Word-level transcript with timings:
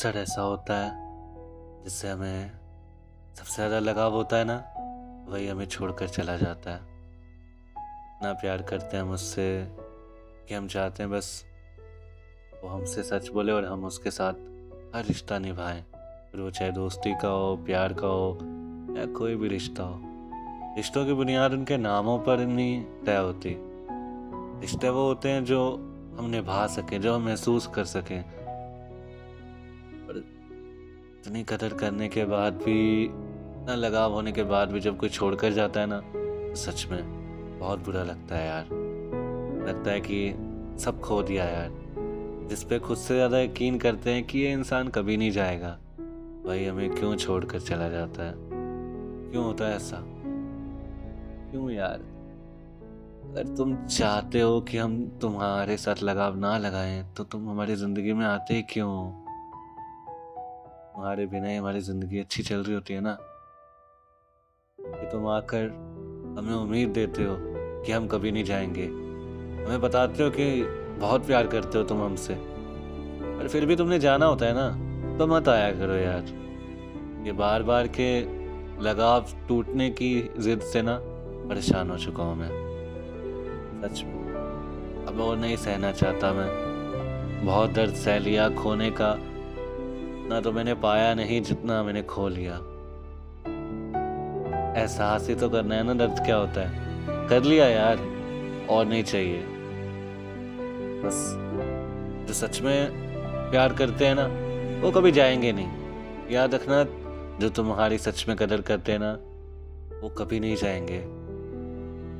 अक्सर 0.00 0.18
ऐसा 0.18 0.42
होता 0.42 0.74
है, 0.74 0.90
जिससे 1.84 2.08
हमें 2.08 2.50
सबसे 3.36 3.54
ज़्यादा 3.54 3.78
लगाव 3.78 4.12
होता 4.12 4.36
है 4.36 4.44
ना, 4.44 4.56
वही 5.28 5.48
हमें 5.48 5.66
छोड़कर 5.66 6.08
चला 6.08 6.36
जाता 6.36 6.70
है। 6.70 6.76
इतना 6.76 8.32
प्यार 8.32 8.62
करते 8.62 8.96
हैं 8.96 9.04
हम 9.04 9.10
उससे 9.10 9.66
कि 10.48 10.54
हम 10.54 10.68
चाहते 10.68 11.02
हैं 11.02 11.12
बस 11.12 11.44
वो 12.64 12.68
हमसे 12.68 13.02
सच 13.02 13.28
बोले 13.28 13.52
और 13.52 13.64
हम 13.64 13.84
उसके 13.84 14.10
साथ 14.10 14.32
हर 14.96 15.04
रिश्ता 15.04 15.38
निभाएँ। 15.38 15.82
फिर 16.32 16.40
वो 16.40 16.50
चाहे 16.50 16.72
दोस्ती 16.72 17.14
का 17.14 17.28
हो, 17.28 17.56
प्यार 17.56 17.92
का 17.92 18.06
हो, 18.06 18.38
या 18.98 19.06
कोई 19.18 19.36
भी 19.36 19.48
रिश्ता 19.48 19.82
हो। 19.82 20.00
रिश्तों 20.76 21.06
की 21.06 21.12
बुनियाद 21.12 21.52
उनके 21.52 21.76
नामों 21.76 22.18
पर 22.18 22.38
नहीं 22.38 22.84
तय 23.06 23.16
होती। 23.16 23.56
रिश्ते 24.60 24.88
वो 24.88 25.06
होते 25.06 25.28
हैं 25.28 25.44
जो 25.44 25.74
हम 26.18 26.30
निभा 26.30 26.66
सकें, 26.66 27.00
जो 27.00 27.14
हम 27.14 27.22
महसूस 27.22 27.66
कर 27.66 27.84
सकें। 27.84 28.39
पर 30.10 30.18
इतनी 31.20 31.44
कदर 31.44 31.74
करने 31.74 32.08
के 32.08 32.24
बाद 32.24 32.52
भी, 32.52 33.04
इतना 33.04 33.74
लगाव 33.74 34.12
होने 34.12 34.32
के 34.32 34.42
बाद 34.42 34.70
भी 34.70 34.80
जब 34.80 34.98
कोई 34.98 35.08
छोड़कर 35.08 35.52
जाता 35.52 35.80
है 35.80 35.86
ना 35.86 36.00
तो 36.00 36.54
सच 36.54 36.86
में 36.90 37.58
बहुत 37.58 37.78
बुरा 37.78 38.02
लगता 38.02 38.36
है 38.36 38.46
यार। 38.46 38.64
लगता 39.68 39.90
है 39.90 40.00
कि 40.00 40.34
सब 40.80 41.00
खो 41.00 41.22
दिया 41.22 41.44
यार। 41.44 41.70
जिस 42.48 42.64
पे 42.64 42.78
खुद 42.78 42.96
से 42.96 43.14
ज़्यादा 43.14 43.38
यकीन 43.38 43.78
करते 43.78 44.10
हैं 44.10 44.24
कि 44.24 44.38
ये 44.38 44.52
इंसान 44.52 44.88
कभी 44.88 45.16
नहीं 45.16 45.30
जाएगा। 45.30 45.78
भाई, 46.46 46.64
हमें 46.64 46.94
क्यों 46.94 47.16
छोड़कर 47.16 47.60
चला 47.60 47.88
जाता 47.88 48.22
है? 48.22 48.34
क्यों 49.30 49.44
होता 49.44 49.64
है 49.64 49.76
ऐसा? 49.76 49.96
क्यों 51.50 51.70
यार? 51.70 52.00
अगर 53.30 53.56
तुम 53.56 53.86
चाहते 53.86 54.40
हो 54.40 54.60
कि 54.60 54.78
हम 54.78 55.18
तुम्हारे 55.20 55.76
साथ 55.76 56.02
लगाव 56.02 56.36
ना 56.36 56.58
लगाएँ 56.58 57.14
तो 57.16 57.24
तुम 57.24 57.48
हमारी 57.50 57.74
ज़िंदगी 57.74 58.12
में 58.12 58.26
आते 58.26 58.54
ही 58.54 58.62
क्यों 58.62 58.90
तुम्हारे 61.00 61.26
बिना 61.26 61.48
ही 61.48 61.56
हमारी 61.56 61.80
ज़िंदगी 61.80 62.18
अच्छी 62.18 62.42
चल 62.42 62.56
रही 62.56 62.74
होती 62.74 62.94
है 62.94 63.00
ना? 63.00 63.18
कि 64.78 65.08
तुम 65.12 65.28
आकर 65.28 65.64
हमें 66.38 66.54
उम्मीद 66.54 66.88
देते 66.88 67.24
हो 67.24 67.36
कि 67.82 67.92
हम 67.92 68.06
कभी 68.06 68.32
नहीं 68.32 68.44
जाएँगे। 68.44 68.86
हमें 69.64 69.80
बताते 69.80 70.22
हो 70.22 70.30
कि 70.30 70.62
बहुत 70.98 71.26
प्यार 71.26 71.46
करते 71.46 71.78
हो 71.78 71.84
तुम 71.84 72.02
हमसे। 72.02 72.34
पर 73.38 73.48
फिर 73.48 73.66
भी 73.66 73.76
तुमने 73.76 73.98
जाना 73.98 74.26
होता 74.26 74.46
है 74.46 74.52
ना? 74.54 74.68
तो 75.18 75.26
मत 75.26 75.48
आया 75.48 75.72
करो 75.72 75.94
यार। 75.94 76.24
ये 77.26 77.32
बार 77.32 77.62
बार 77.62 77.88
के 77.88 78.20
लगाव 78.82 79.26
टूटने 79.48 79.90
की 79.90 80.30
जिद 80.38 80.60
से 80.60 80.82
ना 80.82 81.00
परेशान 81.48 81.90
हो 81.90 81.98
चुका 81.98 82.22
हूँ 82.22 82.36
मैं। 82.36 82.50
सच 83.82 84.02
में। 84.02 84.34
अब 85.08 85.20
और 85.20 85.36
नहीं 85.36 85.56
सहना 85.56 85.92
चाहता 85.92 86.32
मैं। 86.32 86.48
बहुत 87.46 87.70
दर्द 87.70 87.94
सह 87.94 88.18
लिया, 88.18 88.48
खोने 88.50 88.90
का 88.90 89.29
ना 90.30 90.40
तो 90.40 90.52
मैंने 90.52 90.74
पाया 90.74 91.14
नहीं, 91.14 91.42
जितना 91.42 91.82
मैंने 91.82 92.02
खो 92.02 92.28
लिया। 92.28 92.54
एहसास 94.80 95.28
ही 95.28 95.34
तो 95.34 95.48
करना 95.48 95.74
है 95.74 95.82
ना, 95.82 95.94
दर्द 95.94 96.18
क्या 96.24 96.36
होता 96.36 96.68
है? 96.68 96.72
कर 97.28 97.42
लिया 97.42 97.68
यार, 97.68 97.98
और 98.70 98.86
नहीं 98.86 99.02
चाहिए। 99.04 99.44
बस, 101.04 101.34
जो 102.28 102.34
सच 102.34 102.60
में 102.60 102.90
प्यार 103.50 103.72
करते 103.72 104.06
हैं 104.06 104.14
ना, 104.18 104.26
वो 104.86 104.92
कभी 104.92 105.12
जाएँगे 105.12 105.52
नहीं। 105.52 105.68
याद 106.30 106.54
रखना, 106.54 106.84
जो 107.38 107.48
तुम्हारी 107.48 107.98
सच 107.98 108.24
में 108.28 108.36
कदर 108.36 108.60
करते 108.60 108.92
हैं 108.92 108.98
ना, 108.98 109.12
वो 110.02 110.08
कभी 110.08 110.40
नहीं 110.40 110.56
जाएँगे। 110.56 110.98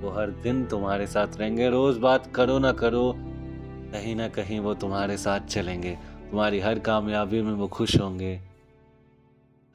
वो 0.03 0.11
हर 0.11 0.31
दिन 0.31 0.67
तुम्हारे 0.67 1.07
साथ 1.07 1.29
रहेंगे, 1.37 1.71
रोज 1.71 1.99
बात 1.99 2.35
करो 2.35 2.59
ना 2.59 2.73
करो, 2.73 3.15
कहीं 3.93 4.17
ना 4.17 4.29
कहीं 4.29 4.61
वो 4.61 4.75
तुम्हारे 4.75 5.17
साथ 5.17 5.41
चलेंगे। 5.41 5.99
तुम्हारी 6.31 6.61
हर 6.61 6.79
कामयाबी 6.79 7.43
में 7.43 7.53
वो 7.53 7.69
खुश 7.69 8.01
होंगे। 8.01 8.41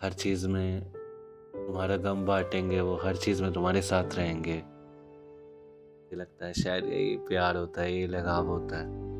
हर 0.01 0.13
चीज़ 0.13 0.47
में 0.47 0.81
तुम्हारा 1.55 1.97
गम 1.97 2.25
बांटेंगे, 2.25 2.81
वो 2.81 2.95
हर 2.95 3.15
चीज़ 3.15 3.43
में 3.43 3.53
तुम्हारे 3.53 3.81
साथ 3.81 4.15
रहेंगे। 4.15 4.63
लगता 6.13 6.45
है 6.45 6.53
शायद 6.53 6.85
यही 6.85 7.17
प्यार 7.17 7.55
होता 7.55 7.81
है, 7.81 7.93
यही 7.93 8.07
लगाव 8.07 8.47
होता 8.47 8.77
है। 8.77 9.14